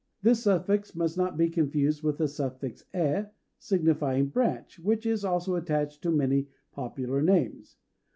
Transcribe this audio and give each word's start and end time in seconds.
This 0.23 0.41
suffix 0.45 0.95
must 0.95 1.15
not 1.15 1.37
be 1.37 1.47
confused 1.47 2.01
with 2.01 2.17
the 2.17 2.27
suffix 2.27 2.85
"ë," 2.91 3.29
signifying 3.59 4.29
"branch," 4.29 4.79
which 4.79 5.05
is 5.05 5.23
also 5.23 5.53
attached 5.53 6.01
to 6.01 6.09
many 6.11 6.47
popular 6.71 7.21
names. 7.21 7.77